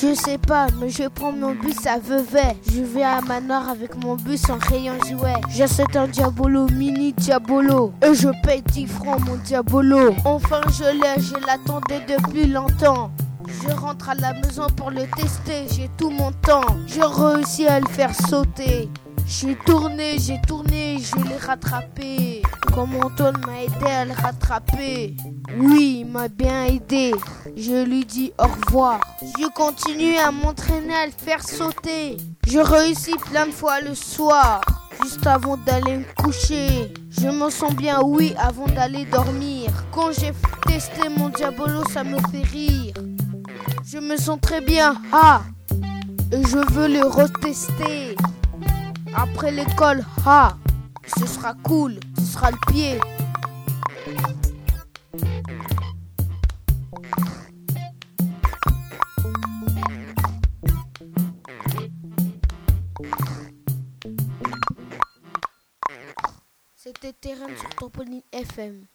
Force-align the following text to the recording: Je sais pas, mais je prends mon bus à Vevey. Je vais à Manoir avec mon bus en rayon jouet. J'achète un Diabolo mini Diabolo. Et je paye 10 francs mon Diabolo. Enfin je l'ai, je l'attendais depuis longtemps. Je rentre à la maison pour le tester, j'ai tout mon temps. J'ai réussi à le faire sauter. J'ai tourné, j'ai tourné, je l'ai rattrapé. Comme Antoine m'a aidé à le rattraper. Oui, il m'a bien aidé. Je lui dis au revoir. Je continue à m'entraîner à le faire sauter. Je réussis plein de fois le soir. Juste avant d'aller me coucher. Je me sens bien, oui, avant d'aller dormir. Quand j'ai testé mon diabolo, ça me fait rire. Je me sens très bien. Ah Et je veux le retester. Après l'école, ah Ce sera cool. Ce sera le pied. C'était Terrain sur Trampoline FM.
Je 0.00 0.14
sais 0.14 0.38
pas, 0.38 0.66
mais 0.80 0.88
je 0.88 1.06
prends 1.08 1.32
mon 1.32 1.54
bus 1.54 1.86
à 1.86 1.98
Vevey. 1.98 2.56
Je 2.66 2.80
vais 2.80 3.02
à 3.02 3.20
Manoir 3.20 3.68
avec 3.68 3.94
mon 4.02 4.16
bus 4.16 4.48
en 4.48 4.56
rayon 4.58 4.94
jouet. 5.06 5.34
J'achète 5.50 5.94
un 5.94 6.08
Diabolo 6.08 6.66
mini 6.70 7.12
Diabolo. 7.12 7.92
Et 8.02 8.14
je 8.14 8.28
paye 8.42 8.62
10 8.62 8.86
francs 8.86 9.20
mon 9.26 9.36
Diabolo. 9.36 10.14
Enfin 10.24 10.62
je 10.70 10.84
l'ai, 10.84 11.22
je 11.22 11.34
l'attendais 11.46 12.00
depuis 12.08 12.46
longtemps. 12.46 13.10
Je 13.46 13.74
rentre 13.74 14.08
à 14.08 14.14
la 14.14 14.32
maison 14.32 14.66
pour 14.76 14.90
le 14.90 15.02
tester, 15.16 15.66
j'ai 15.70 15.90
tout 15.98 16.10
mon 16.10 16.32
temps. 16.32 16.64
J'ai 16.86 17.02
réussi 17.02 17.66
à 17.66 17.78
le 17.78 17.86
faire 17.88 18.14
sauter. 18.14 18.88
J'ai 19.26 19.56
tourné, 19.56 20.18
j'ai 20.18 20.40
tourné, 20.46 20.98
je 20.98 21.16
l'ai 21.16 21.36
rattrapé. 21.36 22.42
Comme 22.74 22.96
Antoine 22.96 23.36
m'a 23.46 23.62
aidé 23.62 23.86
à 23.86 24.04
le 24.04 24.12
rattraper. 24.12 25.14
Oui, 25.58 25.98
il 26.00 26.06
m'a 26.06 26.28
bien 26.28 26.64
aidé. 26.66 27.12
Je 27.56 27.84
lui 27.84 28.04
dis 28.04 28.32
au 28.38 28.44
revoir. 28.44 29.00
Je 29.20 29.46
continue 29.52 30.16
à 30.16 30.30
m'entraîner 30.30 30.94
à 30.94 31.06
le 31.06 31.12
faire 31.12 31.42
sauter. 31.42 32.16
Je 32.46 32.58
réussis 32.58 33.16
plein 33.30 33.46
de 33.46 33.52
fois 33.52 33.80
le 33.80 33.94
soir. 33.94 34.60
Juste 35.02 35.26
avant 35.26 35.56
d'aller 35.56 35.98
me 35.98 36.22
coucher. 36.22 36.92
Je 37.10 37.28
me 37.28 37.50
sens 37.50 37.74
bien, 37.74 38.00
oui, 38.02 38.34
avant 38.38 38.66
d'aller 38.66 39.04
dormir. 39.04 39.70
Quand 39.92 40.12
j'ai 40.12 40.32
testé 40.66 41.08
mon 41.08 41.28
diabolo, 41.28 41.82
ça 41.92 42.04
me 42.04 42.18
fait 42.30 42.46
rire. 42.50 42.94
Je 43.84 43.98
me 43.98 44.16
sens 44.16 44.38
très 44.40 44.60
bien. 44.60 44.94
Ah 45.12 45.42
Et 46.32 46.42
je 46.42 46.72
veux 46.72 46.88
le 46.88 47.06
retester. 47.06 48.16
Après 49.14 49.50
l'école, 49.50 50.04
ah 50.26 50.56
Ce 51.06 51.26
sera 51.26 51.54
cool. 51.54 51.98
Ce 52.18 52.24
sera 52.24 52.50
le 52.50 52.72
pied. 52.72 53.00
C'était 66.76 67.12
Terrain 67.12 67.46
sur 67.56 67.68
Trampoline 67.70 68.22
FM. 68.32 68.86